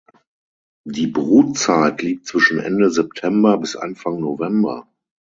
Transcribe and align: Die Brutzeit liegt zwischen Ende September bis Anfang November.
Die 0.83 1.05
Brutzeit 1.05 2.01
liegt 2.01 2.25
zwischen 2.25 2.57
Ende 2.57 2.89
September 2.89 3.59
bis 3.59 3.75
Anfang 3.75 4.19
November. 4.19 4.87